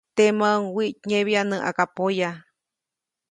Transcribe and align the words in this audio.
Temäʼuŋ 0.15 0.63
wiʼtnyebya 0.75 1.41
näʼakpoya. 1.49 2.29